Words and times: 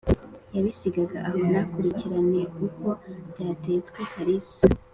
yabisigaga 0.55 1.17
aho 1.27 1.39
ntakurikirane 1.51 2.41
uko 2.65 2.87
byatetswe. 3.31 3.99
Karisa 4.11 4.63